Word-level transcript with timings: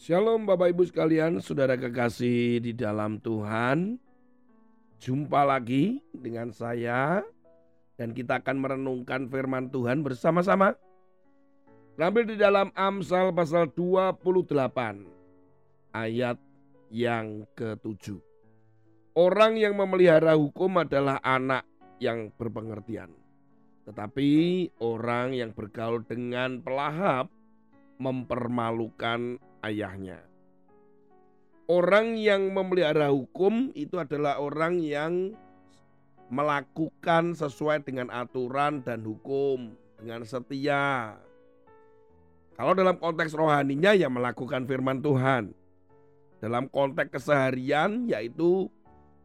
Shalom 0.00 0.48
Bapak 0.48 0.72
Ibu 0.72 0.88
sekalian, 0.88 1.44
saudara 1.44 1.76
kekasih 1.76 2.64
di 2.64 2.72
dalam 2.72 3.20
Tuhan. 3.20 4.00
Jumpa 4.96 5.44
lagi 5.44 6.00
dengan 6.16 6.48
saya 6.56 7.20
dan 8.00 8.16
kita 8.16 8.40
akan 8.40 8.64
merenungkan 8.64 9.28
firman 9.28 9.68
Tuhan 9.68 10.00
bersama-sama. 10.00 10.72
Terambil 12.00 12.32
di 12.32 12.40
dalam 12.40 12.72
Amsal 12.72 13.28
pasal 13.36 13.68
28 13.76 15.04
ayat 15.92 16.40
yang 16.88 17.44
ketujuh. 17.52 18.24
Orang 19.12 19.60
yang 19.60 19.76
memelihara 19.76 20.32
hukum 20.32 20.80
adalah 20.80 21.20
anak 21.20 21.68
yang 22.00 22.32
berpengertian. 22.40 23.12
Tetapi 23.84 24.32
orang 24.80 25.36
yang 25.36 25.52
bergaul 25.52 26.00
dengan 26.08 26.64
pelahap 26.64 27.28
mempermalukan 28.00 29.36
ayahnya. 29.64 30.24
Orang 31.70 32.18
yang 32.18 32.50
memelihara 32.50 33.14
hukum 33.14 33.70
itu 33.78 33.94
adalah 33.94 34.42
orang 34.42 34.82
yang 34.82 35.38
melakukan 36.30 37.34
sesuai 37.38 37.86
dengan 37.86 38.10
aturan 38.10 38.82
dan 38.82 39.06
hukum 39.06 39.74
dengan 39.98 40.26
setia. 40.26 41.14
Kalau 42.58 42.72
dalam 42.74 42.98
konteks 42.98 43.32
rohaninya 43.34 43.94
ya 43.94 44.10
melakukan 44.10 44.66
firman 44.66 44.98
Tuhan. 44.98 45.54
Dalam 46.40 46.72
konteks 46.72 47.20
keseharian 47.20 48.08
yaitu 48.08 48.66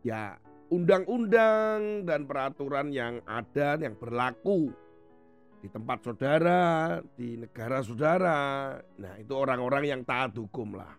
ya 0.03 0.37
undang-undang 0.69 2.03
dan 2.03 2.27
peraturan 2.27 2.91
yang 2.91 3.23
ada 3.25 3.79
yang 3.79 3.95
berlaku 3.95 4.69
di 5.65 5.73
tempat 5.73 5.97
saudara, 6.05 6.61
di 7.17 7.41
negara 7.41 7.81
saudara. 7.81 8.37
Nah, 9.01 9.17
itu 9.17 9.33
orang-orang 9.33 9.89
yang 9.89 10.01
taat 10.05 10.37
hukum 10.37 10.77
lah. 10.77 10.93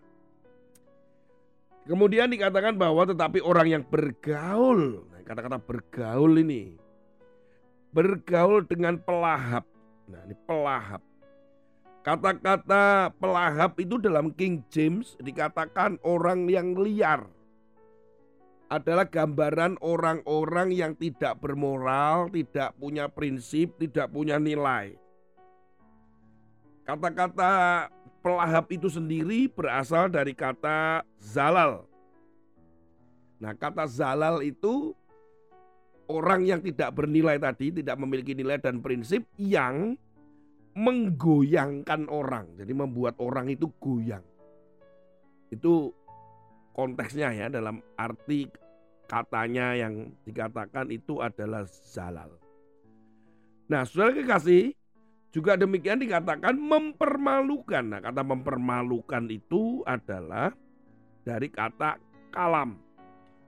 Kemudian 1.86 2.26
dikatakan 2.26 2.74
bahwa 2.74 3.06
tetapi 3.06 3.38
orang 3.46 3.78
yang 3.78 3.82
bergaul, 3.86 5.06
nah, 5.06 5.22
kata-kata 5.22 5.62
bergaul 5.62 6.34
ini, 6.42 6.74
bergaul 7.94 8.66
dengan 8.66 8.98
pelahap. 8.98 9.62
Nah, 10.10 10.26
ini 10.26 10.34
pelahap. 10.34 10.98
Kata-kata 12.02 13.14
pelahap 13.22 13.78
itu 13.78 14.02
dalam 14.02 14.34
King 14.34 14.66
James 14.66 15.14
dikatakan 15.22 16.02
orang 16.02 16.50
yang 16.50 16.74
liar 16.74 17.30
adalah 18.66 19.06
gambaran 19.06 19.78
orang-orang 19.78 20.74
yang 20.74 20.92
tidak 20.98 21.38
bermoral, 21.38 22.26
tidak 22.34 22.74
punya 22.74 23.06
prinsip, 23.06 23.78
tidak 23.78 24.10
punya 24.10 24.42
nilai. 24.42 24.98
Kata-kata 26.82 27.86
pelahap 28.22 28.66
itu 28.74 28.90
sendiri 28.90 29.46
berasal 29.46 30.10
dari 30.10 30.34
kata 30.34 31.06
zalal. 31.22 31.86
Nah, 33.38 33.54
kata 33.54 33.86
zalal 33.86 34.42
itu 34.42 34.94
orang 36.10 36.46
yang 36.46 36.58
tidak 36.62 36.94
bernilai 36.94 37.38
tadi, 37.38 37.70
tidak 37.70 37.98
memiliki 38.02 38.34
nilai 38.34 38.58
dan 38.58 38.82
prinsip 38.82 39.22
yang 39.38 39.94
menggoyangkan 40.74 42.10
orang. 42.10 42.50
Jadi 42.58 42.72
membuat 42.74 43.18
orang 43.22 43.46
itu 43.50 43.70
goyang. 43.78 44.22
Itu 45.54 45.94
konteksnya 46.76 47.32
ya 47.32 47.46
dalam 47.48 47.80
arti 47.96 48.44
katanya 49.08 49.72
yang 49.72 50.12
dikatakan 50.28 50.92
itu 50.92 51.24
adalah 51.24 51.64
zalal. 51.64 52.36
Nah, 53.66 53.88
saudara 53.88 54.14
kekasih, 54.14 54.76
juga 55.32 55.56
demikian 55.56 55.98
dikatakan 55.98 56.54
mempermalukan. 56.54 57.82
Nah, 57.82 58.00
kata 58.04 58.22
mempermalukan 58.22 59.24
itu 59.32 59.80
adalah 59.88 60.52
dari 61.24 61.48
kata 61.48 61.98
kalam. 62.30 62.78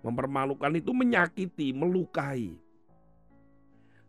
Mempermalukan 0.02 0.72
itu 0.78 0.94
menyakiti, 0.94 1.74
melukai. 1.74 2.54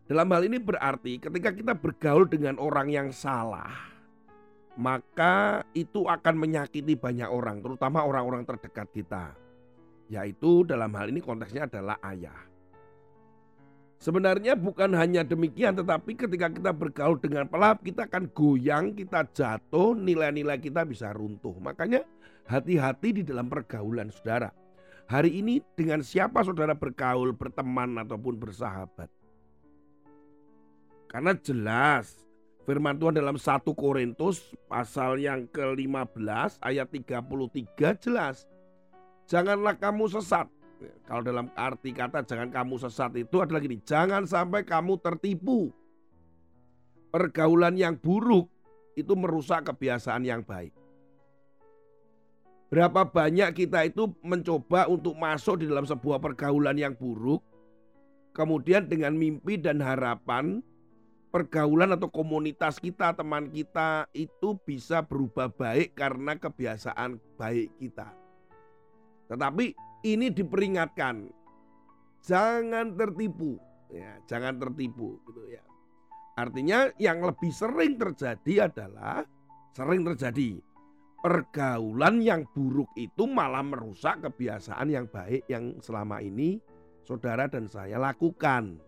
Dalam 0.09 0.25
hal 0.33 0.41
ini 0.49 0.57
berarti 0.57 1.21
ketika 1.21 1.53
kita 1.53 1.73
bergaul 1.77 2.25
dengan 2.25 2.57
orang 2.57 2.89
yang 2.89 3.09
salah, 3.13 3.88
maka 4.77 5.65
itu 5.73 6.05
akan 6.05 6.35
menyakiti 6.37 6.93
banyak 6.93 7.29
orang, 7.31 7.63
terutama 7.63 8.05
orang-orang 8.05 8.45
terdekat 8.45 8.87
kita. 8.93 9.33
Yaitu 10.09 10.65
dalam 10.65 10.89
hal 10.97 11.13
ini 11.13 11.21
konteksnya 11.21 11.69
adalah 11.69 12.01
ayah. 12.01 12.49
Sebenarnya 13.99 14.55
bukan 14.55 14.95
hanya 14.95 15.27
demikian 15.27 15.75
tetapi 15.75 16.15
ketika 16.15 16.47
kita 16.47 16.71
bergaul 16.71 17.19
dengan 17.19 17.51
pelap 17.51 17.83
kita 17.83 18.07
akan 18.07 18.31
goyang, 18.31 18.95
kita 18.95 19.27
jatuh, 19.35 19.91
nilai-nilai 19.91 20.55
kita 20.55 20.87
bisa 20.87 21.11
runtuh. 21.11 21.51
Makanya 21.59 22.07
hati-hati 22.47 23.19
di 23.19 23.23
dalam 23.27 23.51
pergaulan 23.51 24.07
saudara. 24.07 24.55
Hari 25.11 25.43
ini 25.43 25.59
dengan 25.75 25.99
siapa 25.99 26.45
saudara 26.47 26.79
bergaul, 26.79 27.35
berteman 27.35 27.99
ataupun 27.99 28.39
bersahabat. 28.39 29.11
Karena 31.11 31.33
jelas 31.35 32.28
Firman 32.69 33.01
Tuhan 33.01 33.17
dalam 33.17 33.33
1 33.33 33.65
Korintus 33.73 34.53
pasal 34.69 35.17
yang 35.17 35.49
ke-15 35.49 36.61
ayat 36.61 36.85
33 36.85 37.97
jelas. 37.97 38.45
Janganlah 39.25 39.73
kamu 39.73 40.05
sesat. 40.05 40.45
Kalau 41.09 41.25
dalam 41.25 41.49
arti 41.57 41.89
kata 41.89 42.21
jangan 42.21 42.53
kamu 42.53 42.77
sesat 42.77 43.17
itu 43.17 43.41
adalah 43.41 43.57
gini. 43.57 43.81
Jangan 43.81 44.29
sampai 44.29 44.61
kamu 44.69 45.01
tertipu. 45.01 45.73
Pergaulan 47.09 47.73
yang 47.73 47.97
buruk 47.97 48.45
itu 48.93 49.17
merusak 49.17 49.65
kebiasaan 49.65 50.29
yang 50.29 50.45
baik. 50.45 50.69
Berapa 52.69 53.01
banyak 53.01 53.49
kita 53.65 53.89
itu 53.89 54.13
mencoba 54.21 54.85
untuk 54.85 55.17
masuk 55.17 55.57
di 55.57 55.65
dalam 55.65 55.89
sebuah 55.89 56.21
pergaulan 56.21 56.77
yang 56.77 56.93
buruk. 56.93 57.41
Kemudian 58.29 58.85
dengan 58.85 59.17
mimpi 59.17 59.57
dan 59.57 59.81
harapan 59.81 60.61
pergaulan 61.29 61.93
atau 61.93 62.09
komunitas 62.09 62.81
kita, 62.81 63.13
teman 63.13 63.49
kita 63.53 64.09
itu 64.13 64.57
bisa 64.65 65.05
berubah 65.05 65.49
baik 65.53 65.93
karena 65.93 66.35
kebiasaan 66.37 67.21
baik 67.37 67.69
kita. 67.77 68.09
Tetapi 69.29 69.65
ini 70.09 70.33
diperingatkan, 70.33 71.29
jangan 72.25 72.97
tertipu, 72.97 73.61
ya, 73.93 74.17
jangan 74.25 74.57
tertipu, 74.57 75.21
gitu 75.29 75.45
ya. 75.53 75.61
Artinya 76.33 76.89
yang 76.97 77.21
lebih 77.21 77.53
sering 77.53 77.99
terjadi 77.99 78.71
adalah 78.71 79.21
sering 79.75 80.01
terjadi 80.07 80.57
pergaulan 81.19 82.23
yang 82.23 82.47
buruk 82.55 82.87
itu 82.95 83.27
malah 83.27 83.61
merusak 83.61 84.23
kebiasaan 84.23 84.87
yang 84.87 85.05
baik 85.11 85.43
yang 85.51 85.75
selama 85.83 86.23
ini 86.23 86.63
saudara 87.03 87.45
dan 87.51 87.67
saya 87.67 87.99
lakukan. 87.99 88.79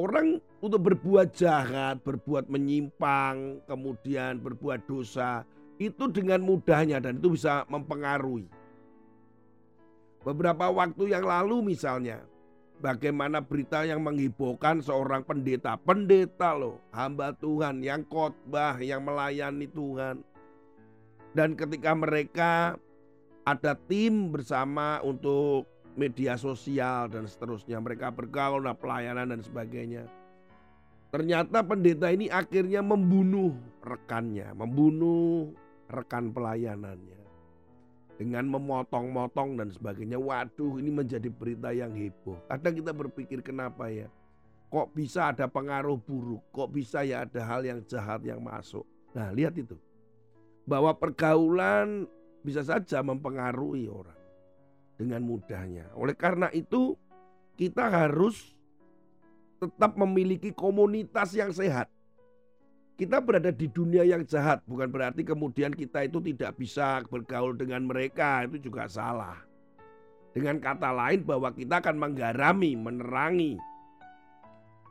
Orang 0.00 0.40
untuk 0.64 0.80
berbuat 0.88 1.36
jahat, 1.36 2.00
berbuat 2.00 2.48
menyimpang, 2.48 3.60
kemudian 3.68 4.40
berbuat 4.40 4.88
dosa, 4.88 5.44
itu 5.76 6.08
dengan 6.08 6.40
mudahnya 6.40 7.04
dan 7.04 7.20
itu 7.20 7.36
bisa 7.36 7.68
mempengaruhi. 7.68 8.48
Beberapa 10.24 10.72
waktu 10.72 11.12
yang 11.12 11.28
lalu 11.28 11.76
misalnya, 11.76 12.24
bagaimana 12.80 13.44
berita 13.44 13.84
yang 13.84 14.00
menghiburkan 14.00 14.80
seorang 14.80 15.20
pendeta, 15.20 15.76
pendeta 15.76 16.56
loh, 16.56 16.80
hamba 16.96 17.36
Tuhan 17.36 17.84
yang 17.84 18.00
khotbah, 18.08 18.80
yang 18.80 19.04
melayani 19.04 19.68
Tuhan. 19.68 20.24
Dan 21.36 21.60
ketika 21.60 21.92
mereka 21.92 22.52
ada 23.44 23.76
tim 23.76 24.32
bersama 24.32 25.04
untuk 25.04 25.68
media 26.00 26.40
sosial 26.40 27.12
dan 27.12 27.28
seterusnya. 27.28 27.76
Mereka 27.76 28.08
bergaul, 28.16 28.64
nah, 28.64 28.72
pelayanan 28.72 29.36
dan 29.36 29.44
sebagainya. 29.44 30.08
Ternyata 31.12 31.60
pendeta 31.60 32.08
ini 32.08 32.32
akhirnya 32.32 32.80
membunuh 32.80 33.52
rekannya, 33.84 34.56
membunuh 34.56 35.52
rekan 35.92 36.32
pelayanannya. 36.32 37.20
Dengan 38.16 38.52
memotong-motong 38.52 39.56
dan 39.56 39.68
sebagainya. 39.72 40.20
Waduh 40.20 40.76
ini 40.76 40.92
menjadi 40.92 41.32
berita 41.32 41.72
yang 41.72 41.96
heboh. 41.96 42.36
Kadang 42.52 42.76
kita 42.76 42.92
berpikir 42.92 43.40
kenapa 43.40 43.88
ya. 43.88 44.12
Kok 44.68 44.92
bisa 44.92 45.32
ada 45.32 45.48
pengaruh 45.48 45.96
buruk? 45.96 46.44
Kok 46.52 46.68
bisa 46.68 47.00
ya 47.00 47.24
ada 47.24 47.40
hal 47.42 47.64
yang 47.64 47.80
jahat 47.88 48.20
yang 48.22 48.44
masuk? 48.44 48.84
Nah 49.16 49.32
lihat 49.32 49.56
itu. 49.56 49.72
Bahwa 50.68 50.92
pergaulan 50.92 52.04
bisa 52.44 52.60
saja 52.60 53.00
mempengaruhi 53.00 53.88
orang 53.88 54.19
dengan 55.00 55.24
mudahnya. 55.24 55.88
Oleh 55.96 56.12
karena 56.12 56.52
itu, 56.52 56.92
kita 57.56 57.88
harus 57.88 58.52
tetap 59.56 59.96
memiliki 59.96 60.52
komunitas 60.52 61.32
yang 61.32 61.48
sehat. 61.48 61.88
Kita 63.00 63.16
berada 63.24 63.48
di 63.48 63.64
dunia 63.64 64.04
yang 64.04 64.28
jahat, 64.28 64.60
bukan 64.68 64.92
berarti 64.92 65.24
kemudian 65.24 65.72
kita 65.72 66.04
itu 66.04 66.20
tidak 66.20 66.60
bisa 66.60 67.00
bergaul 67.08 67.56
dengan 67.56 67.88
mereka, 67.88 68.44
itu 68.44 68.60
juga 68.60 68.84
salah. 68.92 69.40
Dengan 70.36 70.60
kata 70.60 70.92
lain 70.92 71.24
bahwa 71.24 71.48
kita 71.48 71.80
akan 71.80 71.96
menggarami, 71.96 72.76
menerangi. 72.76 73.56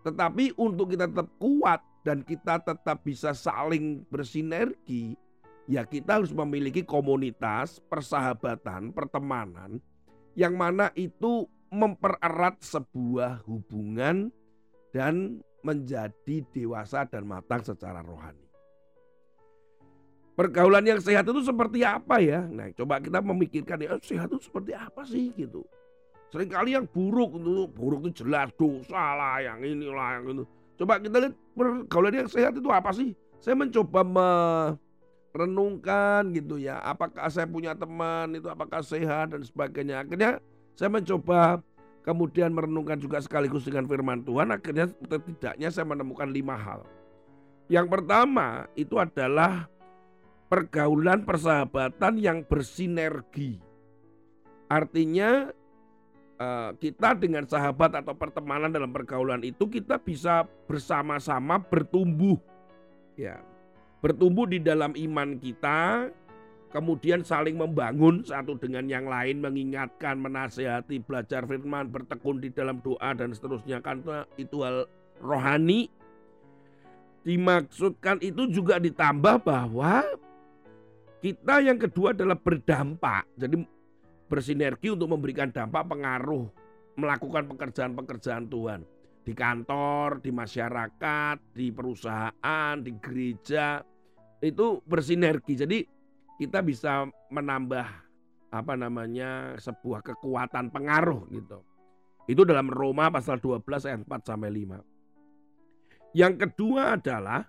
Tetapi 0.02 0.58
untuk 0.58 0.90
kita 0.90 1.06
tetap 1.06 1.30
kuat 1.38 1.86
dan 2.02 2.26
kita 2.26 2.58
tetap 2.66 3.06
bisa 3.06 3.38
saling 3.38 4.02
bersinergi, 4.10 5.14
ya 5.70 5.86
kita 5.86 6.18
harus 6.18 6.34
memiliki 6.34 6.82
komunitas, 6.82 7.78
persahabatan, 7.78 8.90
pertemanan 8.90 9.78
yang 10.34 10.58
mana 10.58 10.92
itu 10.98 11.46
mempererat 11.70 12.62
sebuah 12.66 13.46
hubungan 13.46 14.34
dan 14.90 15.42
menjadi 15.62 16.42
dewasa 16.50 17.06
dan 17.06 17.30
matang 17.30 17.62
secara 17.62 18.02
rohani. 18.02 18.50
Pergaulan 20.40 20.88
yang 20.88 21.04
sehat 21.04 21.28
itu 21.28 21.44
seperti 21.44 21.84
apa 21.84 22.24
ya? 22.24 22.48
Nah, 22.48 22.72
coba 22.72 23.04
kita 23.04 23.20
memikirkan 23.20 23.76
ya, 23.84 24.00
sehat 24.00 24.32
itu 24.32 24.40
seperti 24.40 24.72
apa 24.72 25.04
sih 25.04 25.36
gitu. 25.36 25.68
Seringkali 26.32 26.80
yang 26.80 26.88
buruk 26.88 27.36
itu 27.36 27.68
buruk 27.68 28.08
itu 28.08 28.24
jelas 28.24 28.48
dosa 28.56 29.20
lah, 29.20 29.44
yang 29.44 29.60
inilah 29.60 30.22
yang 30.22 30.40
itu. 30.40 30.46
Coba 30.80 30.96
kita 31.04 31.28
lihat 31.28 31.36
pergaulan 31.58 32.24
yang 32.24 32.30
sehat 32.32 32.56
itu 32.56 32.70
apa 32.72 32.96
sih? 32.96 33.12
Saya 33.44 33.60
mencoba 33.60 34.02
merenungkan 35.30 36.34
gitu 36.34 36.58
ya, 36.58 36.82
apakah 36.82 37.30
saya 37.30 37.46
punya 37.46 37.78
teman 37.78 38.34
itu 38.34 38.50
apakah 38.50 38.82
sehat 38.82 39.34
dan 39.34 39.46
sebagainya. 39.46 40.02
Akhirnya 40.02 40.42
saya 40.74 40.90
mencoba 40.90 41.62
kemudian 42.02 42.50
merenungkan 42.50 42.98
juga 42.98 43.22
sekaligus 43.22 43.68
dengan 43.70 43.86
firman 43.86 44.26
Tuhan. 44.26 44.50
Akhirnya 44.50 44.90
setidaknya 44.90 45.70
saya 45.70 45.86
menemukan 45.86 46.30
lima 46.30 46.58
hal. 46.58 46.82
Yang 47.70 47.88
pertama 47.94 48.66
itu 48.74 48.98
adalah 48.98 49.70
pergaulan 50.50 51.22
persahabatan 51.22 52.18
yang 52.18 52.42
bersinergi. 52.42 53.62
Artinya 54.66 55.54
eh, 56.42 56.72
kita 56.82 57.14
dengan 57.14 57.46
sahabat 57.46 58.02
atau 58.02 58.18
pertemanan 58.18 58.74
dalam 58.74 58.90
pergaulan 58.90 59.46
itu 59.46 59.70
kita 59.70 60.02
bisa 60.02 60.50
bersama-sama 60.66 61.62
bertumbuh. 61.62 62.42
Ya. 63.14 63.46
Bertumbuh 64.00 64.48
di 64.48 64.64
dalam 64.64 64.96
iman 64.96 65.36
kita, 65.36 66.08
kemudian 66.72 67.20
saling 67.28 67.60
membangun 67.60 68.24
satu 68.24 68.56
dengan 68.56 68.88
yang 68.88 69.12
lain, 69.12 69.44
mengingatkan, 69.44 70.16
menasehati, 70.16 71.04
belajar 71.04 71.44
firman, 71.44 71.92
bertekun 71.92 72.40
di 72.40 72.48
dalam 72.48 72.80
doa 72.80 73.12
dan 73.12 73.36
seterusnya 73.36 73.84
karena 73.84 74.24
itu 74.40 74.64
hal 74.64 74.88
rohani. 75.20 75.92
Dimaksudkan 77.28 78.24
itu 78.24 78.48
juga 78.48 78.80
ditambah 78.80 79.44
bahwa 79.44 80.08
kita 81.20 81.60
yang 81.60 81.76
kedua 81.76 82.16
adalah 82.16 82.40
berdampak. 82.40 83.28
Jadi 83.36 83.60
bersinergi 84.32 84.96
untuk 84.96 85.12
memberikan 85.12 85.52
dampak 85.52 85.84
pengaruh 85.92 86.48
melakukan 86.96 87.52
pekerjaan-pekerjaan 87.52 88.48
Tuhan 88.48 88.80
di 89.30 89.38
kantor, 89.38 90.26
di 90.26 90.34
masyarakat, 90.34 91.54
di 91.54 91.70
perusahaan, 91.70 92.74
di 92.82 92.98
gereja 92.98 93.78
itu 94.42 94.82
bersinergi. 94.90 95.54
Jadi 95.54 95.86
kita 96.42 96.66
bisa 96.66 97.06
menambah 97.30 97.86
apa 98.50 98.74
namanya 98.74 99.54
sebuah 99.62 100.02
kekuatan 100.02 100.74
pengaruh 100.74 101.30
gitu. 101.30 101.62
Itu 102.26 102.42
dalam 102.42 102.74
Roma 102.74 103.14
pasal 103.14 103.38
12 103.38 103.86
ayat 103.86 104.02
4 104.02 104.30
sampai 104.34 104.50
5. 104.50 106.18
Yang 106.18 106.34
kedua 106.50 106.98
adalah 106.98 107.46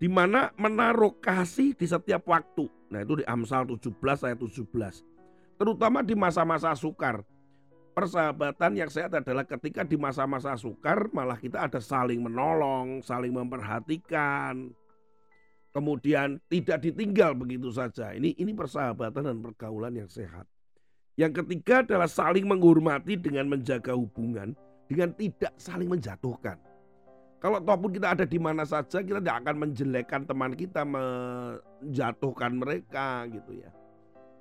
di 0.00 0.08
mana 0.08 0.48
menaruh 0.56 1.20
kasih 1.20 1.76
di 1.76 1.84
setiap 1.84 2.24
waktu. 2.24 2.72
Nah 2.88 3.04
itu 3.04 3.20
di 3.20 3.24
Amsal 3.28 3.68
17 3.68 4.24
ayat 4.24 4.40
17. 4.40 5.04
Terutama 5.60 6.00
di 6.00 6.16
masa-masa 6.16 6.72
sukar. 6.72 7.20
Persahabatan 7.98 8.78
yang 8.78 8.86
sehat 8.86 9.10
adalah 9.10 9.42
ketika 9.42 9.82
di 9.82 9.98
masa-masa 9.98 10.54
sukar 10.54 11.10
malah 11.10 11.34
kita 11.34 11.66
ada 11.66 11.82
saling 11.82 12.22
menolong, 12.22 13.02
saling 13.02 13.34
memperhatikan. 13.34 14.70
Kemudian 15.74 16.38
tidak 16.46 16.78
ditinggal 16.86 17.34
begitu 17.34 17.74
saja. 17.74 18.14
Ini 18.14 18.38
ini 18.38 18.54
persahabatan 18.54 19.26
dan 19.26 19.42
pergaulan 19.42 19.98
yang 19.98 20.06
sehat. 20.06 20.46
Yang 21.18 21.42
ketiga 21.42 21.82
adalah 21.82 22.06
saling 22.06 22.46
menghormati 22.46 23.18
dengan 23.18 23.50
menjaga 23.50 23.90
hubungan 23.98 24.54
dengan 24.86 25.10
tidak 25.18 25.58
saling 25.58 25.90
menjatuhkan. 25.90 26.54
Kalau 27.42 27.58
ataupun 27.58 27.90
kita 27.98 28.14
ada 28.14 28.22
di 28.22 28.38
mana 28.38 28.62
saja, 28.62 29.02
kita 29.02 29.18
tidak 29.18 29.42
akan 29.42 29.56
menjelekkan 29.58 30.22
teman 30.22 30.54
kita, 30.54 30.86
menjatuhkan 30.86 32.62
mereka 32.62 33.26
gitu 33.26 33.58
ya. 33.58 33.74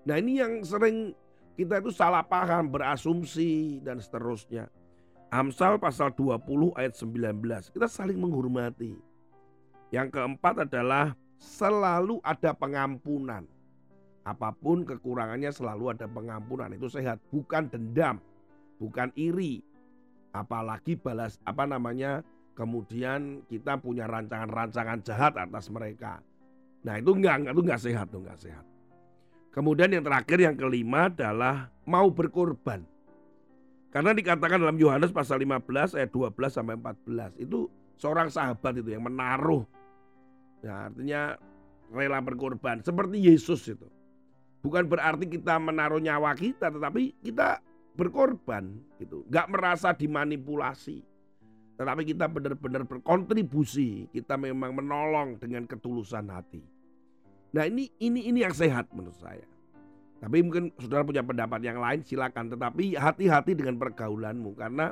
Nah 0.06 0.22
ini 0.22 0.46
yang 0.46 0.62
sering 0.62 1.18
kita 1.58 1.82
itu 1.82 1.90
salah 1.90 2.22
paham, 2.22 2.70
berasumsi 2.70 3.82
dan 3.82 3.98
seterusnya. 3.98 4.70
Amsal 5.34 5.82
pasal 5.82 6.14
20 6.14 6.78
ayat 6.78 6.94
19, 6.94 7.74
kita 7.74 7.90
saling 7.90 8.16
menghormati. 8.16 8.94
Yang 9.90 10.14
keempat 10.14 10.70
adalah 10.70 11.18
selalu 11.42 12.22
ada 12.22 12.54
pengampunan. 12.54 13.44
Apa 14.22 14.54
pun 14.54 14.86
kekurangannya 14.86 15.50
selalu 15.50 15.98
ada 15.98 16.06
pengampunan. 16.06 16.70
Itu 16.78 16.88
sehat, 16.94 17.18
bukan 17.34 17.68
dendam, 17.74 18.22
bukan 18.78 19.10
iri. 19.18 19.66
Apalagi 20.38 20.94
balas 20.94 21.42
apa 21.48 21.66
namanya 21.66 22.22
kemudian 22.54 23.42
kita 23.50 23.82
punya 23.82 24.06
rancangan-rancangan 24.06 25.02
jahat 25.02 25.34
atas 25.34 25.74
mereka. 25.74 26.22
Nah 26.86 27.02
itu 27.02 27.12
enggak, 27.18 27.50
itu 27.50 27.62
enggak 27.66 27.82
sehat, 27.82 28.06
itu 28.14 28.20
enggak 28.22 28.40
sehat. 28.40 28.66
Kemudian 29.52 29.90
yang 29.90 30.06
terakhir 30.06 30.38
yang 30.38 30.56
kelima 30.56 31.10
adalah 31.10 31.74
mau 31.88 32.08
berkorban. 32.14 32.86
Karena 33.90 34.14
dikatakan 34.14 34.62
dalam 34.62 34.78
Yohanes 34.78 35.10
pasal 35.10 35.42
15 35.42 35.98
ayat 35.98 36.12
12 36.14 36.36
sampai 36.54 36.76
14 36.78 37.42
itu 37.42 37.66
seorang 37.98 38.30
sahabat 38.30 38.78
itu 38.78 38.94
yang 38.94 39.08
menaruh. 39.08 39.66
Ya, 40.62 40.92
artinya 40.92 41.22
rela 41.90 42.20
berkorban 42.22 42.84
seperti 42.86 43.18
Yesus 43.18 43.66
itu. 43.66 43.88
Bukan 44.62 44.86
berarti 44.86 45.26
kita 45.26 45.58
menaruh 45.58 46.04
nyawa 46.04 46.36
kita 46.36 46.70
tetapi 46.70 47.16
kita 47.24 47.64
berkorban 47.98 48.78
gitu. 49.02 49.26
Enggak 49.26 49.48
merasa 49.50 49.90
dimanipulasi. 49.96 51.02
Tetapi 51.78 52.02
kita 52.10 52.26
benar-benar 52.26 52.90
berkontribusi, 52.90 54.10
kita 54.10 54.34
memang 54.34 54.74
menolong 54.74 55.38
dengan 55.38 55.70
ketulusan 55.70 56.26
hati. 56.34 56.77
Nah 57.56 57.64
ini 57.64 57.88
ini 58.04 58.28
ini 58.28 58.44
yang 58.44 58.56
sehat 58.56 58.92
menurut 58.92 59.16
saya. 59.20 59.46
Tapi 60.18 60.42
mungkin 60.42 60.74
saudara 60.82 61.06
punya 61.06 61.22
pendapat 61.22 61.62
yang 61.62 61.78
lain 61.78 62.02
silakan. 62.02 62.50
Tetapi 62.50 62.98
hati-hati 62.98 63.54
dengan 63.54 63.78
pergaulanmu 63.78 64.58
karena 64.58 64.92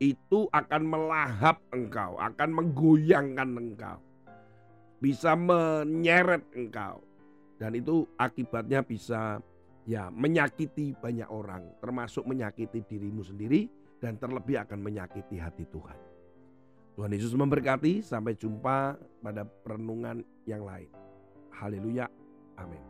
itu 0.00 0.48
akan 0.48 0.82
melahap 0.86 1.60
engkau, 1.74 2.16
akan 2.16 2.48
menggoyangkan 2.54 3.48
engkau. 3.52 3.98
Bisa 5.02 5.36
menyeret 5.36 6.46
engkau. 6.56 7.04
Dan 7.60 7.76
itu 7.76 8.08
akibatnya 8.16 8.80
bisa 8.80 9.44
ya 9.84 10.08
menyakiti 10.08 10.96
banyak 10.96 11.28
orang. 11.28 11.66
Termasuk 11.82 12.24
menyakiti 12.24 12.80
dirimu 12.88 13.20
sendiri 13.20 13.68
dan 14.00 14.16
terlebih 14.16 14.64
akan 14.64 14.80
menyakiti 14.80 15.36
hati 15.36 15.68
Tuhan. 15.68 15.98
Tuhan 16.96 17.10
Yesus 17.12 17.36
memberkati. 17.36 18.00
Sampai 18.00 18.38
jumpa 18.38 18.96
pada 19.20 19.44
perenungan 19.44 20.24
yang 20.48 20.64
lain. 20.64 20.88
Haleluya. 21.50 22.08
Amin. 22.58 22.89